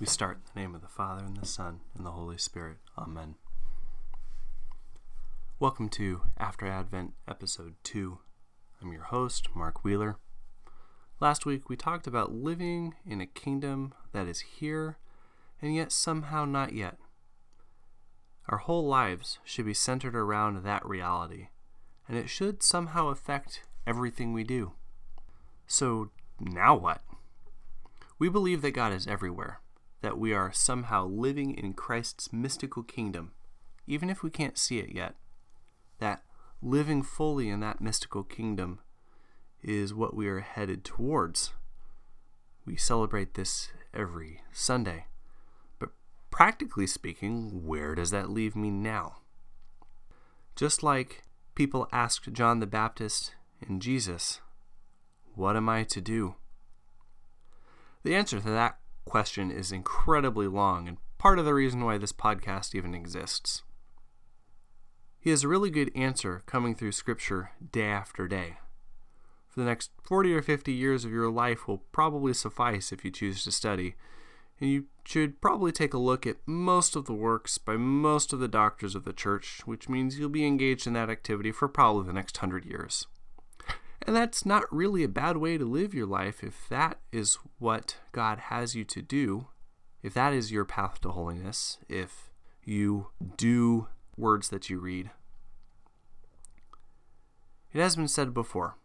[0.00, 2.78] We start in the name of the Father, and the Son, and the Holy Spirit.
[2.98, 3.36] Amen.
[5.60, 8.18] Welcome to After Advent, Episode 2.
[8.82, 10.18] I'm your host, Mark Wheeler.
[11.20, 14.98] Last week we talked about living in a kingdom that is here
[15.62, 16.96] and yet somehow not yet.
[18.48, 21.50] Our whole lives should be centered around that reality,
[22.08, 24.72] and it should somehow affect everything we do.
[25.68, 27.00] So, now what?
[28.18, 29.60] We believe that God is everywhere,
[30.04, 33.32] that we are somehow living in Christ's mystical kingdom,
[33.86, 35.14] even if we can't see it yet.
[35.98, 36.22] That
[36.60, 38.80] living fully in that mystical kingdom
[39.62, 41.54] is what we are headed towards.
[42.66, 45.06] We celebrate this every Sunday.
[45.78, 45.88] But
[46.30, 49.20] practically speaking, where does that leave me now?
[50.54, 51.24] Just like
[51.54, 53.34] people asked John the Baptist
[53.66, 54.42] and Jesus,
[55.34, 56.34] What am I to do?
[58.02, 62.12] The answer to that question is incredibly long and part of the reason why this
[62.12, 63.62] podcast even exists.
[65.18, 68.58] He has a really good answer coming through Scripture day after day.
[69.48, 73.10] For the next 40 or 50 years of your life will probably suffice if you
[73.10, 73.94] choose to study,
[74.60, 78.40] and you should probably take a look at most of the works by most of
[78.40, 82.06] the doctors of the church, which means you'll be engaged in that activity for probably
[82.06, 83.06] the next hundred years.
[84.02, 87.96] And that's not really a bad way to live your life if that is what
[88.12, 89.48] God has you to do,
[90.02, 92.30] if that is your path to holiness, if
[92.62, 95.10] you do words that you read.
[97.72, 98.76] It has been said before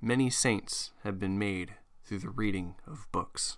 [0.00, 3.56] many saints have been made through the reading of books.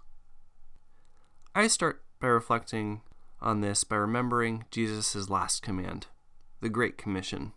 [1.55, 3.03] I start by reflecting
[3.41, 6.07] on this by remembering Jesus' last command,
[6.61, 7.53] the Great Commission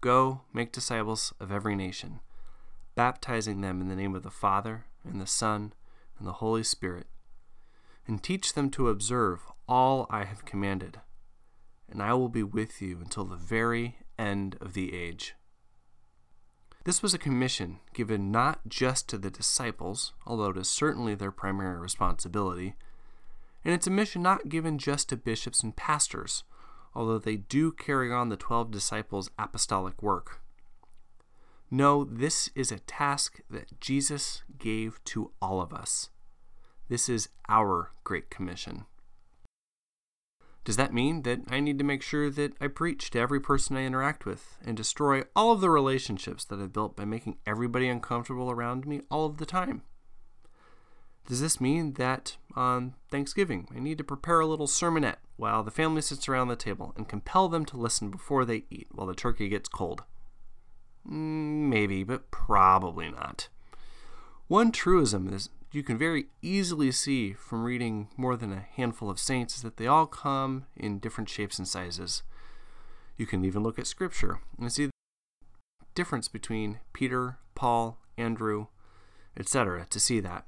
[0.00, 2.20] Go, make disciples of every nation
[2.96, 5.72] baptizing them in the name of the Father, and the Son,
[6.18, 7.06] and the Holy Spirit,
[8.08, 11.00] and teach them to observe all I have commanded,
[11.88, 15.34] and I will be with you until the very end of the age.
[16.84, 21.32] This was a commission given not just to the disciples, although it is certainly their
[21.32, 22.76] primary responsibility,
[23.64, 26.44] and it's a mission not given just to bishops and pastors,
[26.94, 30.40] although they do carry on the twelve disciples' apostolic work.
[31.70, 36.10] No, this is a task that Jesus gave to all of us.
[36.88, 38.84] This is our Great Commission.
[40.64, 43.76] Does that mean that I need to make sure that I preach to every person
[43.76, 47.88] I interact with and destroy all of the relationships that I've built by making everybody
[47.88, 49.82] uncomfortable around me all of the time?
[51.28, 55.72] Does this mean that on Thanksgiving I need to prepare a little sermonette while the
[55.72, 59.14] family sits around the table and compel them to listen before they eat while the
[59.14, 60.04] turkey gets cold?
[61.08, 63.48] Mm, maybe, but probably not.
[64.48, 69.18] One truism is you can very easily see from reading more than a handful of
[69.18, 72.22] saints is that they all come in different shapes and sizes.
[73.16, 74.92] You can even look at scripture and see the
[75.94, 78.66] difference between Peter, Paul, Andrew,
[79.36, 79.86] etc.
[79.90, 80.44] to see that.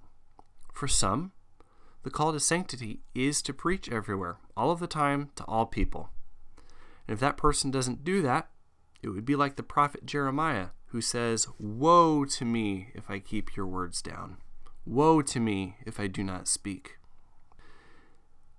[0.72, 1.32] For some,
[2.04, 6.10] the call to sanctity is to preach everywhere, all of the time, to all people.
[7.06, 8.48] And if that person doesn't do that,
[9.03, 13.56] it would be like the prophet Jeremiah, who says, Woe to me if I keep
[13.56, 14.38] your words down.
[14.84, 16.98] Woe to me if I do not speak.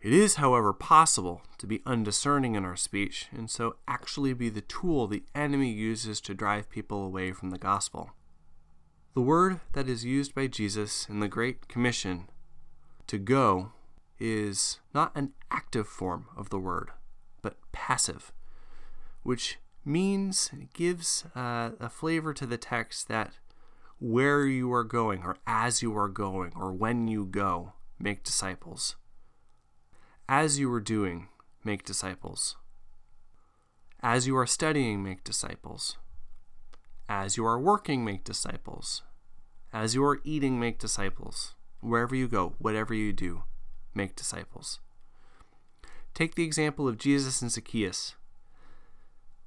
[0.01, 4.61] It is, however, possible to be undiscerning in our speech, and so actually be the
[4.61, 8.11] tool the enemy uses to drive people away from the gospel.
[9.13, 12.29] The word that is used by Jesus in the Great Commission,
[13.07, 13.73] to go,
[14.19, 16.91] is not an active form of the word,
[17.41, 18.31] but passive,
[19.23, 19.57] which
[19.89, 23.33] means, gives uh, a flavor to the text that
[24.00, 28.95] where you are going, or as you are going, or when you go, make disciples.
[30.29, 31.28] As you are doing,
[31.63, 32.55] make disciples.
[34.01, 35.97] As you are studying, make disciples.
[37.09, 39.01] As you are working, make disciples.
[39.73, 41.55] As you are eating, make disciples.
[41.81, 43.44] Wherever you go, whatever you do,
[43.94, 44.79] make disciples.
[46.14, 48.16] Take the example of Jesus and Zacchaeus.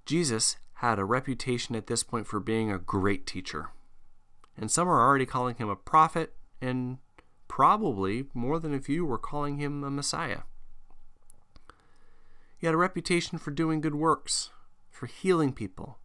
[0.05, 3.71] Jesus had a reputation at this point for being a great teacher.
[4.57, 6.99] And some are already calling him a prophet, and
[7.49, 10.41] probably more than a few were calling him a Messiah.
[12.59, 14.51] He had a reputation for doing good works,
[14.91, 15.99] for healing people,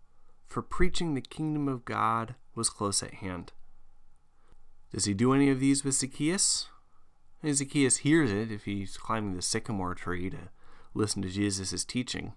[0.48, 3.54] for preaching the kingdom of God was close at hand.
[4.92, 6.70] Does he do any of these with Zacchaeus?
[7.46, 10.50] Zacchaeus hears it if he's climbing the sycamore tree to
[10.94, 12.34] listen to Jesus' teaching.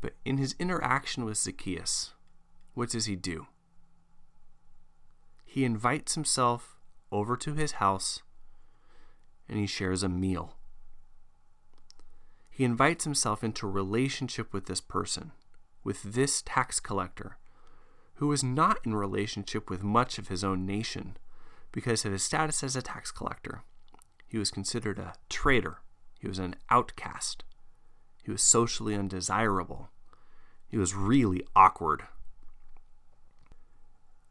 [0.00, 2.14] But in his interaction with Zacchaeus,
[2.74, 3.46] what does he do?
[5.44, 6.78] He invites himself
[7.12, 8.22] over to his house
[9.48, 10.54] and he shares a meal.
[12.60, 15.32] he invites himself into relationship with this person,
[15.82, 17.38] with this tax collector,
[18.16, 21.16] who was not in relationship with much of his own nation
[21.72, 23.62] because of his status as a tax collector.
[24.28, 25.78] He was considered a traitor,
[26.18, 27.44] he was an outcast,
[28.30, 29.90] he was socially undesirable,
[30.68, 32.04] he was really awkward.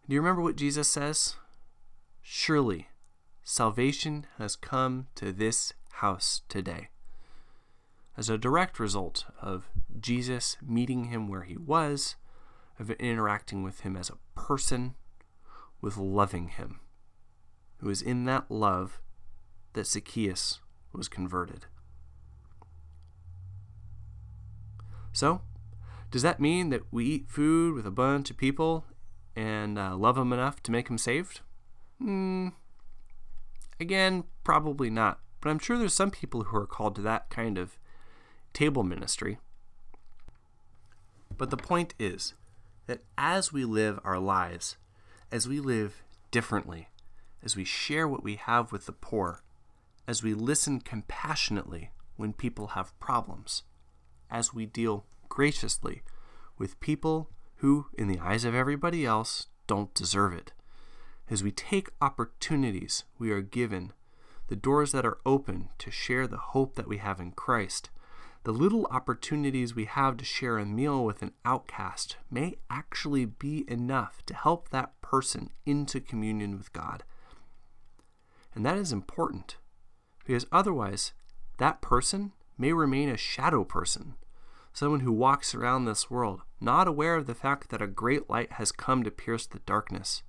[0.08, 1.36] Do you remember what Jesus says?
[2.22, 2.88] Surely
[3.44, 6.88] salvation has come to this house today
[8.16, 9.68] as a direct result of
[10.00, 12.16] Jesus meeting him where he was,
[12.80, 14.96] of interacting with him as a person,
[15.82, 16.80] with loving him.
[17.82, 19.02] It was in that love
[19.74, 20.62] that Zacchaeus
[20.94, 21.66] was converted.
[25.20, 25.42] So,
[26.12, 28.86] does that mean that we eat food with a bunch of people
[29.36, 31.42] and uh, love them enough to make them saved?
[31.98, 32.48] Hmm.
[33.82, 35.20] Again, probably not.
[35.42, 37.78] But I'm sure there's some people who are called to that kind of
[38.54, 39.40] table ministry.
[41.38, 42.34] But the point is
[42.88, 44.78] that as we live our lives,
[45.34, 46.02] as we live
[46.32, 46.88] differently,
[47.44, 49.44] as we share what we have with the poor,
[50.08, 53.64] as we listen compassionately when people have problems,
[54.32, 56.02] as we deal graciously
[56.58, 60.52] with people who, in the eyes of everybody else, don't deserve it,
[61.30, 63.94] as we take opportunities we are given,
[64.48, 67.90] the doors that are open to share the hope that we have in Christ,
[68.44, 73.66] the little opportunities we have to share a meal with an outcast may actually be
[73.68, 77.04] enough to help that person into communion with God.
[78.56, 79.58] And that is important
[80.26, 81.12] because otherwise,
[81.58, 84.16] that person may remain a shadow person,
[84.74, 88.54] someone who walks around this world not aware of the fact that a great light
[88.54, 90.24] has come to pierce the darkness.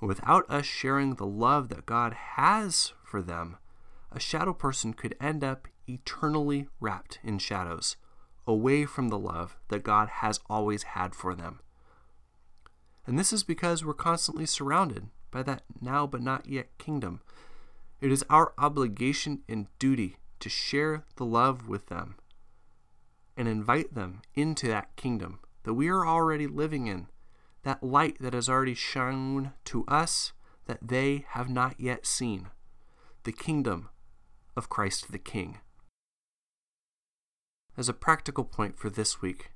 [0.00, 3.56] Without us sharing the love that God has for them,
[4.10, 7.96] a shadow person could end up eternally wrapped in shadows,
[8.46, 11.60] away from the love that God has always had for them.
[13.06, 17.20] And this is because we're constantly surrounded by that now but not yet kingdom.
[18.00, 22.16] It is our obligation and duty to share the love with them
[23.36, 27.06] and invite them into that kingdom that we are already living in,
[27.62, 30.32] that light that has already shone to us
[30.66, 32.48] that they have not yet seen,
[33.24, 33.88] the kingdom
[34.56, 35.58] of Christ the King.
[37.76, 39.52] As a practical point for this week,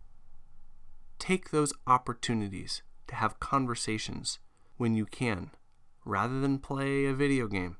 [1.19, 4.39] take those opportunities to have conversations
[4.77, 5.51] when you can,
[6.05, 7.77] rather than play a video game.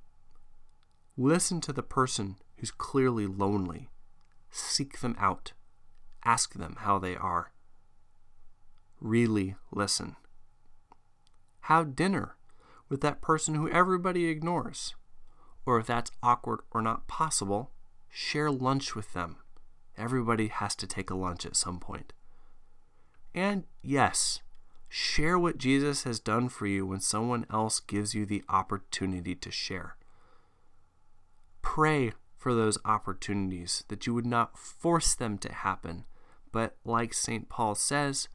[1.17, 3.91] Listen to the person who's clearly lonely.
[4.51, 5.53] Seek them out.
[6.27, 7.53] Ask them how they are.
[9.01, 10.17] Really listen.
[11.61, 12.35] Have dinner
[12.89, 14.97] with that person who everybody ignores.
[15.65, 17.71] Or if that's awkward or not possible,
[18.11, 19.37] share lunch with them.
[19.97, 22.13] Everybody has to take a lunch at some point.
[23.33, 24.41] And yes,
[24.89, 29.51] share what Jesus has done for you when someone else gives you the opportunity to
[29.53, 29.97] share.
[31.63, 36.05] Pray for those opportunities that you would not force them to happen,
[36.57, 37.51] but like St.
[37.51, 38.29] Paul says,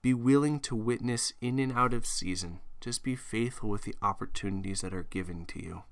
[0.00, 2.60] be willing to witness in and out of season.
[2.80, 5.82] Just be faithful with the opportunities that are given to you.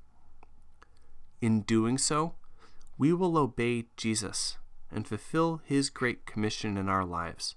[1.42, 2.32] In doing so,
[2.96, 4.56] we will obey Jesus
[4.90, 7.56] and fulfill His great commission in our lives.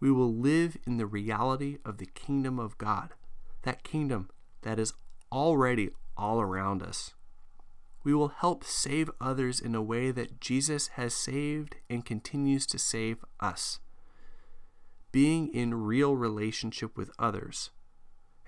[0.00, 3.10] We will live in the reality of the kingdom of God,
[3.64, 4.30] that kingdom
[4.62, 4.94] that is
[5.30, 7.12] already all around us.
[8.02, 12.78] We will help save others in a way that Jesus has saved and continues to
[12.78, 13.78] save us.
[15.12, 17.70] Being in real relationship with others,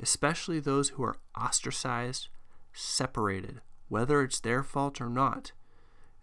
[0.00, 2.28] especially those who are ostracized,
[2.73, 5.52] separated, whether it's their fault or not,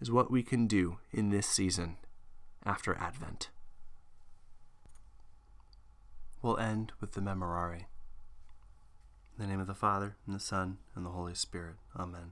[0.02, 1.98] is what we can do in this season
[2.66, 3.50] after Advent.
[6.42, 7.86] We'll end with the Memorare.
[9.38, 11.76] In the name of the Father, and the Son, and the Holy Spirit.
[11.98, 12.32] Amen.